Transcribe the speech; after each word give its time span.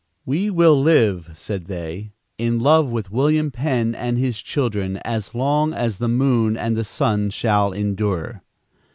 "We 0.25 0.49
will 0.49 0.81
live," 0.81 1.29
said 1.35 1.65
they, 1.65 2.13
"in 2.39 2.59
love 2.59 2.87
with 2.89 3.11
William 3.11 3.51
Penn 3.51 3.93
and 3.93 4.17
his 4.17 4.41
children, 4.41 4.97
as 5.05 5.35
long 5.35 5.73
as 5.73 5.99
the 5.99 6.07
moon 6.07 6.57
and 6.57 6.75
the 6.75 6.83
sun 6.83 7.29
shall 7.29 7.71
endure." 7.71 8.41